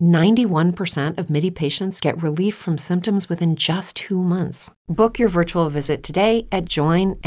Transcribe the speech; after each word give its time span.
91% 0.00 1.18
of 1.18 1.28
MIDI 1.28 1.50
patients 1.50 2.00
get 2.00 2.22
relief 2.22 2.54
from 2.54 2.78
symptoms 2.78 3.28
within 3.28 3.56
just 3.56 3.96
two 3.96 4.22
months. 4.22 4.72
Book 4.88 5.18
your 5.18 5.28
virtual 5.28 5.68
visit 5.68 6.02
today 6.02 6.48
at 6.50 6.64
joinmidi.com. 6.64 7.20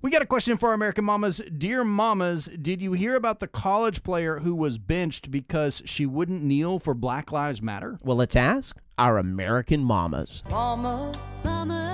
We 0.00 0.10
got 0.12 0.22
a 0.22 0.26
question 0.26 0.56
for 0.56 0.68
our 0.68 0.74
American 0.74 1.04
mamas. 1.04 1.40
Dear 1.56 1.82
mamas, 1.82 2.48
did 2.62 2.80
you 2.80 2.92
hear 2.92 3.16
about 3.16 3.40
the 3.40 3.48
college 3.48 4.04
player 4.04 4.38
who 4.38 4.54
was 4.54 4.78
benched 4.78 5.32
because 5.32 5.82
she 5.84 6.06
wouldn't 6.06 6.44
kneel 6.44 6.78
for 6.78 6.94
Black 6.94 7.32
Lives 7.32 7.60
Matter? 7.60 7.98
Well, 8.02 8.16
let's 8.16 8.36
ask 8.36 8.76
our 8.96 9.18
American 9.18 9.82
mamas. 9.82 10.44
Mama, 10.48 11.12
mama. 11.42 11.88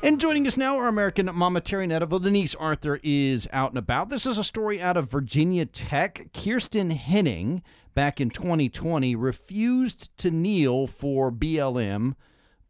And 0.00 0.20
joining 0.20 0.46
us 0.46 0.56
now, 0.56 0.76
our 0.76 0.86
American 0.86 1.28
mama 1.34 1.60
Terry 1.60 1.88
Netterville. 1.88 2.22
Denise 2.22 2.54
Arthur 2.54 3.00
is 3.02 3.48
out 3.52 3.70
and 3.70 3.78
about. 3.78 4.10
This 4.10 4.26
is 4.26 4.38
a 4.38 4.44
story 4.44 4.80
out 4.80 4.96
of 4.96 5.10
Virginia 5.10 5.66
Tech. 5.66 6.28
Kiersten 6.32 6.96
Hening, 6.96 7.62
back 7.94 8.20
in 8.20 8.30
2020, 8.30 9.16
refused 9.16 10.16
to 10.18 10.30
kneel 10.30 10.86
for 10.86 11.32
BLM 11.32 12.14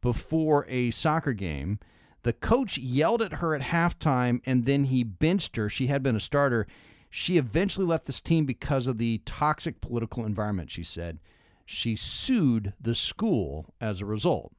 before 0.00 0.64
a 0.70 0.90
soccer 0.90 1.34
game. 1.34 1.78
The 2.22 2.32
coach 2.32 2.78
yelled 2.78 3.20
at 3.20 3.34
her 3.34 3.54
at 3.54 3.60
halftime 3.60 4.40
and 4.46 4.64
then 4.64 4.84
he 4.84 5.04
benched 5.04 5.56
her. 5.56 5.68
She 5.68 5.88
had 5.88 6.02
been 6.02 6.16
a 6.16 6.20
starter. 6.20 6.66
She 7.10 7.36
eventually 7.36 7.86
left 7.86 8.06
this 8.06 8.22
team 8.22 8.46
because 8.46 8.86
of 8.86 8.96
the 8.96 9.20
toxic 9.26 9.82
political 9.82 10.24
environment, 10.24 10.70
she 10.70 10.82
said. 10.82 11.18
She 11.66 11.94
sued 11.94 12.72
the 12.80 12.94
school 12.94 13.74
as 13.82 14.00
a 14.00 14.06
result. 14.06 14.54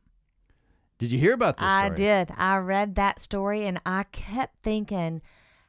Did 0.99 1.11
you 1.11 1.17
hear 1.19 1.33
about 1.33 1.57
this 1.57 1.65
I 1.65 1.85
story? 1.85 1.95
did. 1.97 2.31
I 2.37 2.57
read 2.57 2.95
that 2.95 3.19
story 3.19 3.65
and 3.65 3.79
I 3.85 4.03
kept 4.11 4.61
thinking 4.61 5.21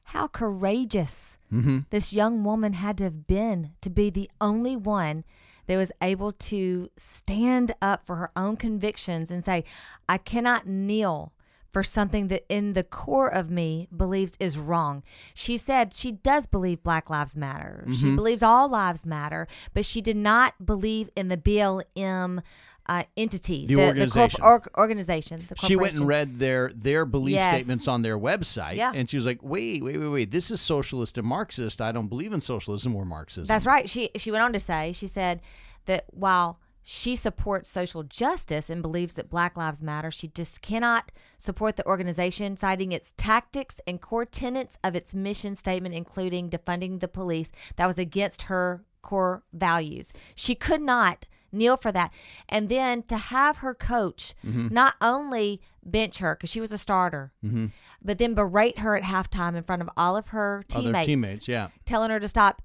how 0.05 0.27
courageous 0.27 1.39
Mm-hmm. 1.53 1.79
this 1.91 2.13
young 2.13 2.45
woman 2.45 2.75
had 2.75 2.97
to 2.99 3.05
have 3.05 3.27
been 3.27 3.73
to 3.81 3.91
be 3.91 4.09
the 4.09 4.31
only 4.41 4.77
one 4.77 5.25
that 5.67 5.77
was 5.77 5.91
able 6.01 6.31
to 6.33 6.91
stand 6.97 7.73
up 7.83 8.05
for 8.07 8.17
her 8.17 8.31
own 8.37 8.57
convictions 8.57 9.31
and 9.33 9.43
say, 9.43 9.65
I 10.09 10.17
cannot 10.19 10.67
kneel 10.69 11.33
for 11.73 11.83
something 11.85 12.29
that 12.29 12.45
in 12.49 12.73
the 12.75 12.83
core 12.85 13.29
of 13.33 13.51
me 13.51 13.89
believes 13.97 14.33
is 14.41 14.59
wrong. 14.59 15.03
She 15.35 15.57
said 15.57 15.93
she 15.93 16.11
does 16.13 16.47
believe 16.47 16.83
Black 16.85 17.09
Lives 17.11 17.37
Matter. 17.37 17.85
She 17.93 18.07
Mhm. 18.07 18.17
believes 18.17 18.43
all 18.45 18.69
lives 18.69 19.05
matter, 19.07 19.47
but 19.75 19.85
she 19.85 20.01
did 20.01 20.17
not 20.17 20.67
believe 20.67 21.11
in 21.17 21.29
the 21.29 21.37
BLM 21.37 22.43
uh, 22.87 23.05
entity, 23.17 23.67
The 23.67 23.75
corp- 23.77 23.87
organization. 23.89 24.43
or- 24.43 24.63
organization. 24.79 25.47
The 25.49 25.67
She 25.67 25.77
went 25.77 25.95
and 25.95 26.07
read 26.07 26.39
their 26.39 26.71
their 26.75 27.05
belief 27.05 27.35
Yes. 27.35 27.55
statements 27.55 27.87
on 27.89 28.03
their 28.03 28.19
website, 28.19 28.77
Yeah. 28.77 28.93
and 28.95 29.09
she 29.09 29.17
was 29.17 29.27
like, 29.27 29.43
"Wait, 29.43 29.83
wait, 29.85 29.99
wait, 29.99 30.09
wait! 30.09 30.31
This 30.31 30.51
is 30.51 30.61
socialist 30.61 31.17
and 31.19 31.27
Marxist. 31.27 31.81
I 31.81 31.93
don't 31.93 32.09
believe 32.09 32.33
in 32.33 32.41
socialism 32.41 32.95
or 32.97 33.05
Marxism." 33.05 33.47
That's 33.47 33.67
right. 33.67 33.89
She 33.89 34.11
she 34.17 34.31
went 34.31 34.43
on 34.43 34.53
to 34.53 34.61
say 34.61 34.93
she 34.93 35.07
said 35.07 35.41
that 35.87 36.05
while 36.11 36.59
she 36.83 37.15
supports 37.15 37.69
social 37.71 38.03
justice 38.03 38.69
and 38.71 38.81
believes 38.83 39.15
that 39.15 39.29
Black 39.31 39.57
Lives 39.57 39.83
Matter, 39.83 40.11
she 40.11 40.29
just 40.29 40.61
cannot 40.63 41.13
support 41.37 41.77
the 41.77 41.87
organization, 41.87 42.57
citing 42.57 42.91
its 42.91 43.13
tactics 43.17 43.81
and 43.87 44.01
core 44.01 44.25
tenets 44.25 44.79
of 44.83 44.97
its 44.97 45.15
mission 45.15 45.55
statement, 45.55 45.95
including 45.95 46.49
defunding 46.51 46.99
the 47.01 47.07
police, 47.07 47.53
that 47.77 47.87
was 47.87 47.99
against 47.99 48.43
her 48.43 48.83
core 49.03 49.43
values. 49.53 50.13
She 50.35 50.55
could 50.55 50.81
not 50.81 51.27
kneel 51.53 51.77
for 51.77 51.93
that. 51.93 52.13
And 52.49 52.69
then 52.69 53.03
to 53.05 53.17
have 53.17 53.59
her 53.59 53.75
coach 53.75 54.35
Mhm. 54.45 54.71
not 54.71 54.95
only 55.01 55.61
bench 55.85 56.19
her 56.19 56.35
because 56.37 56.51
she 56.51 56.61
was 56.61 56.73
a 56.73 56.79
starter, 56.79 57.33
Mhm. 57.45 57.73
but 58.03 58.19
then 58.19 58.35
berate 58.35 58.79
her 58.81 58.97
at 58.97 59.03
halftime 59.03 59.57
in 59.57 59.63
front 59.63 59.83
of 59.83 59.91
all 59.97 60.17
of 60.17 60.29
her 60.29 60.63
teammates, 60.69 60.89
Other 60.97 61.05
teammates, 61.05 61.49
yeah. 61.49 61.69
telling 61.87 62.11
her 62.11 62.21
to 62.21 62.29
stop 62.29 62.63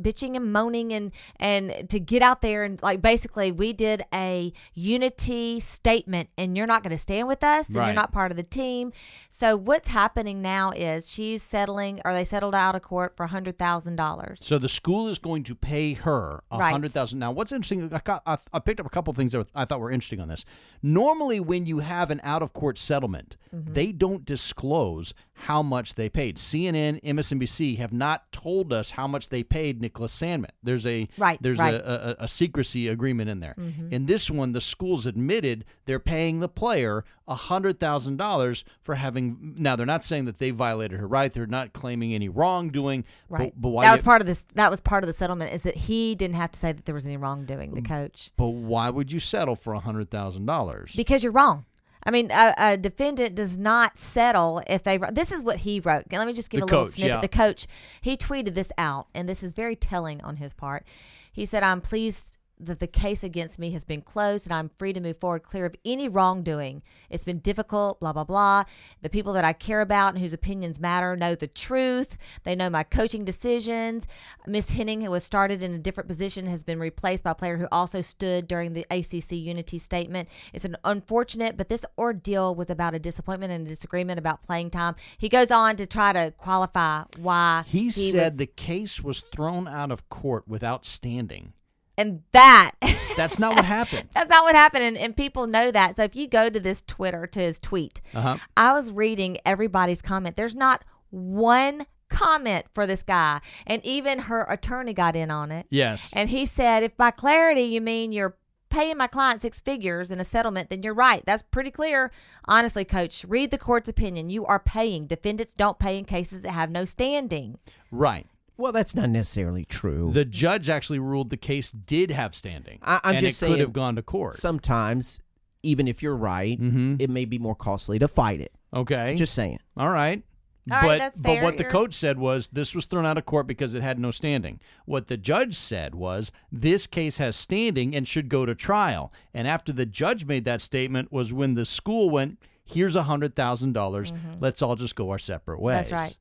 bitching 0.00 0.36
and 0.36 0.52
moaning 0.52 0.92
and 0.92 1.12
and 1.40 1.88
to 1.88 1.98
get 2.00 2.22
out 2.22 2.40
there 2.40 2.64
and 2.64 2.82
like 2.82 3.00
basically 3.02 3.50
we 3.52 3.72
did 3.72 4.04
a 4.12 4.52
unity 4.74 5.58
statement 5.60 6.28
and 6.38 6.56
you're 6.56 6.66
not 6.66 6.82
going 6.82 6.90
to 6.90 6.98
stand 6.98 7.26
with 7.28 7.42
us 7.42 7.66
then 7.66 7.76
Right. 7.78 7.86
you're 7.86 7.94
not 7.94 8.12
part 8.12 8.30
of 8.30 8.36
the 8.36 8.42
team 8.42 8.92
so 9.28 9.56
what's 9.56 9.88
happening 9.88 10.40
now 10.40 10.70
is 10.70 11.08
she's 11.10 11.42
settling 11.42 12.00
or 12.04 12.12
they 12.12 12.24
settled 12.24 12.54
out 12.54 12.74
of 12.74 12.82
court 12.82 13.16
for 13.16 13.24
a 13.24 13.28
hundred 13.28 13.58
thousand 13.58 13.96
dollars 13.96 14.38
So 14.42 14.58
the 14.58 14.68
school 14.68 15.08
is 15.08 15.18
going 15.18 15.42
to 15.44 15.54
pay 15.54 15.94
her 15.94 16.42
a 16.50 16.58
Right. 16.58 16.70
hundred 16.72 16.92
thousand. 16.92 17.18
Now, 17.18 17.32
what's 17.32 17.52
interesting? 17.52 17.92
I, 17.92 18.00
got, 18.02 18.22
I, 18.26 18.38
I 18.52 18.58
picked 18.60 18.80
up 18.80 18.86
a 18.86 18.90
couple 18.90 19.12
things 19.12 19.32
that 19.32 19.46
I 19.54 19.64
thought 19.64 19.80
were 19.80 19.90
interesting 19.90 20.20
on 20.20 20.28
this. 20.28 20.44
Normally, 20.82 21.40
when 21.40 21.66
you 21.66 21.80
have 21.80 22.10
an 22.10 22.20
out 22.22 22.42
of 22.42 22.52
court 22.52 22.78
settlement, 22.78 23.36
Mm-hmm. 23.54 23.72
they 23.74 23.92
don't 23.92 24.24
disclose 24.24 25.14
how 25.32 25.62
much 25.62 25.94
they 25.94 26.08
paid. 26.10 26.36
CNN, 26.36 27.00
MSNBC 27.02 27.78
have 27.78 27.92
not 27.92 28.30
told 28.32 28.72
us 28.72 28.90
how 28.90 29.06
much 29.06 29.28
they 29.28 29.42
paid 29.44 29.80
Nicholas 29.86 30.18
Sandmann. 30.20 30.50
There's 30.64 30.84
a 30.86 31.08
Right, 31.16 31.38
There's 31.40 31.58
right. 31.58 31.74
A, 31.74 32.20
a, 32.20 32.24
a 32.24 32.28
secrecy 32.28 32.88
agreement 32.88 33.30
in 33.30 33.38
there. 33.40 33.54
Mhm. 33.58 33.92
In 33.92 34.06
this 34.06 34.28
one, 34.30 34.52
the 34.52 34.60
school's 34.60 35.06
admitted 35.06 35.64
they're 35.86 36.00
paying 36.00 36.40
the 36.40 36.48
player 36.48 37.04
a 37.28 37.34
hundred 37.36 37.78
thousand 37.78 38.16
dollars 38.16 38.64
for 38.82 38.96
having. 38.96 39.54
Now, 39.58 39.76
they're 39.76 39.86
not 39.86 40.02
saying 40.02 40.24
that 40.24 40.38
they 40.38 40.50
violated 40.50 40.98
her 40.98 41.06
right. 41.06 41.32
They're 41.32 41.46
not 41.46 41.72
claiming 41.72 42.14
any 42.14 42.28
wrongdoing. 42.28 43.04
right 43.28 43.52
But, 43.54 43.60
but 43.62 43.68
why? 43.70 43.84
that 43.84 43.90
you- 43.90 43.94
was 43.94 44.02
part 44.02 44.20
of 44.20 44.26
this 44.26 44.44
that 44.54 44.70
was 44.70 44.80
part 44.80 45.04
of 45.04 45.06
the 45.06 45.12
settlement 45.12 45.52
is 45.52 45.62
that 45.62 45.76
he 45.76 46.14
didn't 46.16 46.36
have 46.36 46.50
to 46.52 46.58
say 46.58 46.72
that 46.72 46.84
there 46.84 46.94
was 46.94 47.06
any 47.06 47.16
wrongdoing 47.16 47.70
Mm. 47.70 47.74
the 47.76 47.82
coach 47.82 48.30
But 48.36 48.48
why 48.48 48.90
would 48.90 49.12
you 49.12 49.20
settle 49.20 49.54
for 49.56 49.72
a 49.72 49.80
hundred 49.80 50.10
thousand 50.10 50.46
dollars? 50.46 50.92
because 50.96 51.22
you're 51.22 51.32
wrong 51.32 51.64
I 52.06 52.10
mean, 52.12 52.30
a, 52.30 52.54
a 52.56 52.76
defendant 52.76 53.34
does 53.34 53.58
not 53.58 53.98
settle 53.98 54.62
if 54.68 54.84
they. 54.84 54.98
This 55.12 55.32
is 55.32 55.42
what 55.42 55.58
he 55.58 55.80
wrote. 55.80 56.04
Let 56.10 56.26
me 56.26 56.32
just 56.32 56.50
give 56.50 56.60
The 56.60 56.64
a 56.64 56.68
little 56.68 56.84
coach, 56.84 56.94
snippet. 56.94 57.08
yeah. 57.16 57.20
The 57.20 57.28
coach 57.28 57.66
he 58.00 58.16
tweeted 58.16 58.54
this 58.54 58.70
out, 58.78 59.08
and 59.14 59.28
this 59.28 59.42
is 59.42 59.52
very 59.52 59.74
telling 59.76 60.22
on 60.22 60.36
his 60.36 60.54
part. 60.54 60.86
He 61.32 61.44
said, 61.44 61.62
"I'm 61.64 61.80
pleased 61.80 62.38
that 62.58 62.78
the 62.78 62.86
case 62.86 63.22
against 63.22 63.58
me 63.58 63.70
has 63.72 63.84
been 63.84 64.00
closed, 64.02 64.46
and 64.46 64.54
I'm 64.54 64.70
free 64.78 64.92
to 64.92 65.00
move 65.00 65.18
forward, 65.18 65.42
clear 65.42 65.66
of 65.66 65.74
any 65.84 66.08
wrongdoing. 66.08 66.82
It's 67.10 67.24
been 67.24 67.38
difficult. 67.38 68.00
Blah 68.00 68.12
blah 68.12 68.24
blah. 68.24 68.64
The 69.02 69.10
people 69.10 69.32
that 69.34 69.44
I 69.44 69.52
care 69.52 69.80
about 69.80 70.14
and 70.14 70.18
whose 70.22 70.32
opinions 70.32 70.80
matter 70.80 71.16
know 71.16 71.34
the 71.34 71.46
truth. 71.46 72.16
They 72.44 72.56
know 72.56 72.70
my 72.70 72.82
coaching 72.82 73.24
decisions. 73.24 74.06
Miss 74.46 74.74
Hening, 74.74 75.02
who 75.02 75.10
was 75.10 75.24
started 75.24 75.62
in 75.62 75.74
a 75.74 75.78
different 75.78 76.08
position, 76.08 76.46
has 76.46 76.64
been 76.64 76.80
replaced 76.80 77.24
by 77.24 77.32
a 77.32 77.34
player 77.34 77.58
who 77.58 77.68
also 77.70 78.00
stood 78.00 78.48
during 78.48 78.72
the 78.72 78.86
ACC 78.90 79.32
unity 79.32 79.78
statement. 79.78 80.28
It's 80.52 80.64
an 80.64 80.76
unfortunate, 80.84 81.56
but 81.56 81.68
this 81.68 81.84
ordeal 81.98 82.54
was 82.54 82.70
about 82.70 82.94
a 82.94 82.98
disappointment 82.98 83.52
and 83.52 83.66
a 83.66 83.70
disagreement 83.70 84.18
about 84.18 84.42
playing 84.42 84.70
time. 84.70 84.94
He 85.18 85.28
goes 85.28 85.50
on 85.50 85.76
to 85.76 85.86
try 85.86 86.12
to 86.12 86.32
qualify 86.36 87.04
why 87.18 87.64
he, 87.66 87.90
said 87.90 88.32
was- 88.32 88.38
the 88.38 88.46
case 88.46 89.02
was 89.02 89.20
thrown 89.20 89.68
out 89.68 89.90
of 89.90 90.08
court 90.08 90.48
without 90.48 90.86
standing. 90.86 91.52
And 91.98 92.22
that 92.32 92.72
That's 93.16 93.38
not 93.38 93.54
what 93.56 93.64
happened. 93.64 94.08
That's 94.14 94.28
not 94.30 94.44
what 94.44 94.54
happened, 94.54 94.84
and, 94.84 94.96
and 94.98 95.16
people 95.16 95.46
know 95.46 95.70
that. 95.70 95.96
So 95.96 96.02
if 96.04 96.14
you 96.14 96.26
go 96.28 96.48
to 96.50 96.60
this 96.60 96.82
Twitter 96.86 97.26
to 97.26 97.40
his 97.40 97.58
tweet, 97.58 98.00
Uh-huh. 98.14 98.36
I 98.56 98.72
was 98.72 98.92
reading 98.92 99.38
everybody's 99.44 100.02
comment. 100.02 100.36
There's 100.36 100.54
not 100.54 100.84
one 101.10 101.86
comment 102.08 102.66
for 102.74 102.86
this 102.86 103.02
guy, 103.02 103.40
and 103.66 103.84
even 103.84 104.20
her 104.20 104.42
attorney 104.42 104.92
got 104.92 105.16
in 105.16 105.30
on 105.30 105.50
it. 105.50 105.66
Yes. 105.70 106.10
And 106.12 106.28
he 106.30 106.44
said, 106.46 106.82
if 106.82 106.96
by 106.96 107.10
clarity 107.10 107.62
you 107.62 107.80
mean 107.80 108.12
you're 108.12 108.36
paying 108.68 108.96
my 108.96 109.06
client 109.06 109.40
six 109.40 109.58
figures 109.60 110.10
in 110.10 110.20
a 110.20 110.24
settlement, 110.24 110.68
then 110.70 110.82
you're 110.82 110.92
right. 110.92 111.22
That's 111.24 111.42
pretty 111.42 111.70
clear. 111.70 112.10
Honestly, 112.46 112.84
coach, 112.84 113.24
read 113.26 113.50
the 113.50 113.58
court's 113.58 113.88
opinion. 113.88 114.28
You 114.28 114.44
are 114.44 114.58
paying. 114.60 115.06
Defendants 115.06 115.54
don't 115.54 115.78
pay 115.78 115.96
in 115.98 116.04
cases 116.04 116.40
that 116.42 116.50
have 116.50 116.70
no 116.70 116.84
standing. 116.84 117.58
Right. 117.90 118.26
Well, 118.56 118.72
that's 118.72 118.94
not 118.94 119.10
necessarily 119.10 119.64
true. 119.64 120.10
The 120.12 120.24
judge 120.24 120.68
actually 120.70 120.98
ruled 120.98 121.30
the 121.30 121.36
case 121.36 121.70
did 121.70 122.10
have 122.10 122.34
standing. 122.34 122.78
I, 122.82 123.00
I'm 123.04 123.16
and 123.16 123.20
just 123.26 123.36
it 123.36 123.38
saying 123.40 123.52
could 123.54 123.60
have 123.60 123.72
gone 123.72 123.96
to 123.96 124.02
court. 124.02 124.34
Sometimes, 124.36 125.20
even 125.62 125.86
if 125.88 126.02
you're 126.02 126.16
right, 126.16 126.58
Mhm. 126.60 127.00
it 127.00 127.10
may 127.10 127.24
be 127.26 127.38
more 127.38 127.54
costly 127.54 127.98
to 127.98 128.08
fight 128.08 128.40
it. 128.40 128.52
Okay. 128.74 129.14
Just 129.16 129.34
saying. 129.34 129.58
All 129.76 129.90
right. 129.90 130.22
All 130.68 130.76
right, 130.78 130.86
but 130.86 130.98
that's 130.98 131.20
but 131.20 131.42
what 131.44 131.56
the 131.58 131.62
You're- 131.62 131.70
coach 131.72 131.94
said 131.94 132.18
was 132.18 132.48
this 132.48 132.74
was 132.74 132.86
thrown 132.86 133.06
out 133.06 133.16
of 133.16 133.24
court 133.24 133.46
because 133.46 133.74
it 133.74 133.82
had 133.84 134.00
no 134.00 134.10
standing. 134.10 134.58
What 134.84 135.06
the 135.06 135.16
judge 135.16 135.54
said 135.54 135.94
was 135.94 136.32
this 136.50 136.88
case 136.88 137.18
has 137.18 137.36
standing 137.36 137.94
and 137.94 138.08
should 138.08 138.28
go 138.28 138.44
to 138.44 138.52
trial. 138.54 139.12
And 139.32 139.46
after 139.46 139.72
the 139.72 139.86
judge 139.86 140.24
made 140.24 140.44
that 140.46 140.60
statement 140.60 141.12
was 141.12 141.32
when 141.32 141.54
the 141.54 141.64
school 141.64 142.10
went, 142.10 142.40
"Here's 142.64 142.96
a 142.96 143.04
hundred 143.04 143.36
thousand 143.36 143.74
dollars. 143.74 144.12
Let's 144.40 144.60
all 144.60 144.74
just 144.74 144.96
go 144.96 145.10
our 145.10 145.18
separate 145.18 145.60
ways." 145.60 145.86
Mm-hmm. 145.86 145.90
That's 145.96 146.02
right. 146.02 146.18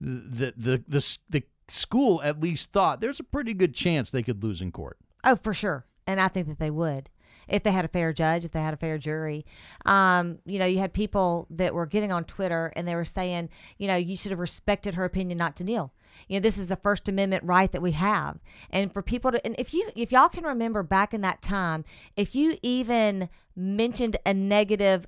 The 0.00 0.54
the 0.56 0.76
the 0.78 0.84
the, 0.88 1.18
the 1.28 1.42
school 1.68 2.22
at 2.22 2.40
least 2.40 2.72
thought 2.72 3.00
there's 3.00 3.20
a 3.20 3.24
pretty 3.24 3.54
good 3.54 3.74
chance 3.74 4.10
they 4.10 4.22
could 4.22 4.42
lose 4.42 4.60
in 4.60 4.72
court. 4.72 4.98
Oh, 5.24 5.36
for 5.36 5.52
sure. 5.52 5.86
And 6.06 6.20
I 6.20 6.28
think 6.28 6.46
that 6.46 6.58
they 6.58 6.70
would 6.70 7.10
if 7.48 7.62
they 7.62 7.70
had 7.70 7.84
a 7.84 7.88
fair 7.88 8.12
judge, 8.12 8.44
if 8.44 8.52
they 8.52 8.60
had 8.60 8.74
a 8.74 8.78
fair 8.78 8.98
jury. 8.98 9.44
Um, 9.84 10.38
you 10.44 10.58
know, 10.58 10.66
you 10.66 10.78
had 10.78 10.92
people 10.92 11.46
that 11.50 11.74
were 11.74 11.86
getting 11.86 12.12
on 12.12 12.24
Twitter 12.24 12.72
and 12.74 12.86
they 12.86 12.94
were 12.94 13.04
saying, 13.04 13.48
you 13.78 13.86
know, 13.86 13.96
you 13.96 14.16
should 14.16 14.32
have 14.32 14.40
respected 14.40 14.94
her 14.94 15.04
opinion 15.04 15.38
not 15.38 15.56
to 15.56 15.64
kneel. 15.64 15.92
You 16.28 16.38
know, 16.38 16.42
this 16.42 16.58
is 16.58 16.66
the 16.68 16.76
First 16.76 17.08
Amendment 17.08 17.44
right 17.44 17.70
that 17.72 17.82
we 17.82 17.92
have. 17.92 18.38
And 18.70 18.92
for 18.92 19.02
people 19.02 19.32
to, 19.32 19.44
and 19.44 19.54
if 19.58 19.74
you, 19.74 19.90
if 19.94 20.12
y'all 20.12 20.28
can 20.28 20.44
remember 20.44 20.82
back 20.82 21.12
in 21.12 21.20
that 21.20 21.42
time, 21.42 21.84
if 22.16 22.34
you 22.34 22.56
even 22.62 23.28
mentioned 23.54 24.16
a 24.24 24.32
negative 24.32 25.06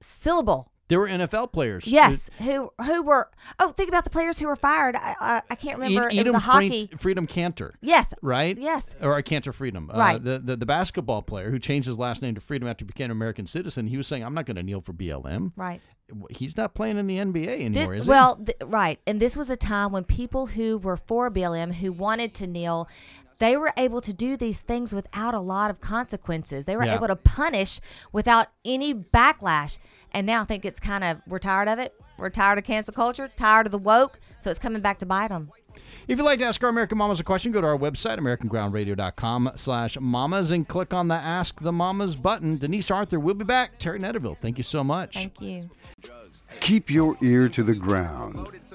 syllable 0.00 0.72
There 0.88 0.98
were 0.98 1.08
NFL 1.08 1.52
players. 1.52 1.86
Yes, 1.86 2.30
who 2.38 2.72
who 2.82 3.02
were? 3.02 3.30
Oh, 3.58 3.72
think 3.72 3.88
about 3.88 4.04
the 4.04 4.10
players 4.10 4.38
who 4.38 4.46
were 4.46 4.56
fired. 4.56 4.96
I 4.96 5.14
I, 5.20 5.42
I 5.50 5.54
can't 5.54 5.78
remember. 5.78 6.08
it 6.10 6.24
was 6.24 6.34
a 6.34 6.38
hockey. 6.38 6.68
Freed- 6.86 7.00
Freedom 7.00 7.26
Kanter. 7.26 7.72
yes, 7.82 8.14
Right? 8.22 8.56
Yes. 8.58 8.86
Or 9.00 9.14
uh, 9.16 9.22
Kanter 9.22 9.52
Freedom. 9.52 9.90
Uh, 9.92 9.98
Right. 9.98 10.22
the, 10.24 10.38
the 10.38 10.56
the 10.56 10.66
basketball 10.66 11.22
player 11.22 11.50
who 11.50 11.58
changed 11.58 11.86
his 11.86 11.98
last 11.98 12.22
name 12.22 12.34
to 12.34 12.40
Freedom 12.40 12.66
after 12.68 12.84
he 12.84 12.86
became 12.86 13.06
an 13.06 13.10
American 13.12 13.46
citizen, 13.46 13.86
he 13.86 13.96
was 13.96 14.06
saying, 14.06 14.24
I'm 14.24 14.34
not 14.34 14.46
going 14.46 14.56
to 14.56 14.62
kneel 14.62 14.80
for 14.80 14.92
BLM. 14.92 15.52
right. 15.56 15.80
He's 16.30 16.56
not 16.56 16.72
playing 16.74 16.96
in 16.96 17.06
the 17.06 17.18
NBA 17.18 17.44
This 17.44 17.60
anymore, 17.60 17.94
is 17.94 18.04
he? 18.06 18.10
well, 18.10 18.36
th- 18.36 18.56
right, 18.64 18.98
and 19.06 19.20
this 19.20 19.36
was 19.36 19.50
a 19.50 19.56
time 19.56 19.92
when 19.92 20.04
people 20.04 20.46
who 20.46 20.78
were 20.78 20.96
for 20.96 21.30
BLM 21.30 21.74
who 21.74 21.92
wanted 21.92 22.32
to 22.36 22.46
kneel. 22.46 22.88
They 23.38 23.56
were 23.56 23.72
able 23.76 24.00
to 24.00 24.12
do 24.12 24.36
these 24.36 24.60
things 24.60 24.92
without 24.94 25.32
a 25.34 25.40
lot 25.40 25.70
of 25.70 25.80
consequences. 25.80 26.64
They 26.64 26.76
were 26.76 26.84
Yeah. 26.84 26.96
able 26.96 27.06
to 27.06 27.16
punish 27.16 27.80
without 28.12 28.48
any 28.64 28.92
backlash. 28.94 29.78
And 30.12 30.26
now 30.26 30.42
I 30.42 30.44
think 30.44 30.64
it's 30.64 30.80
kind 30.80 31.04
of 31.04 31.18
we're 31.26 31.38
tired 31.38 31.68
of 31.68 31.78
it. 31.78 31.94
We're 32.18 32.30
tired 32.30 32.58
of 32.58 32.64
cancel 32.64 32.92
culture, 32.94 33.30
tired 33.36 33.66
of 33.66 33.72
the 33.72 33.78
woke, 33.78 34.18
so 34.40 34.50
it's 34.50 34.58
coming 34.58 34.82
back 34.82 34.98
to 34.98 35.06
bite 35.06 35.28
them. 35.28 35.50
If 36.08 36.18
you'd 36.18 36.24
like 36.24 36.40
to 36.40 36.44
ask 36.46 36.60
our 36.64 36.70
American 36.70 36.98
Mamas 36.98 37.20
a 37.20 37.24
question, 37.24 37.52
go 37.52 37.60
to 37.60 37.66
our 37.68 37.78
website, 37.78 38.18
AmericanGroundRadio.com 38.18 39.52
slash 39.54 39.96
mamas, 40.00 40.50
and 40.50 40.66
click 40.66 40.92
on 40.92 41.06
the 41.06 41.14
Ask 41.14 41.60
the 41.60 41.70
Mamas 41.70 42.16
button. 42.16 42.56
Denise 42.56 42.90
Arthur 42.90 43.20
will 43.20 43.34
be 43.34 43.44
back. 43.44 43.78
Terry 43.78 44.00
Netterville, 44.00 44.36
thank 44.40 44.58
you 44.58 44.64
so 44.64 44.82
much. 44.82 45.14
Thank 45.14 45.40
you. 45.40 45.70
Keep 46.60 46.90
your 46.90 47.16
ear 47.22 47.48
to 47.50 47.62
the 47.62 47.74
ground. 47.74 48.48